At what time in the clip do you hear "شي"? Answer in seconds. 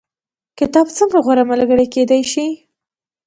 2.31-2.47